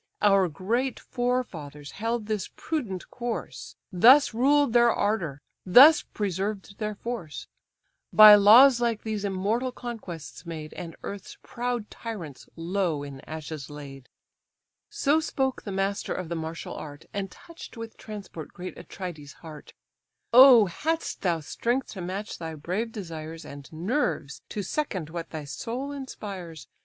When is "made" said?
10.43-10.73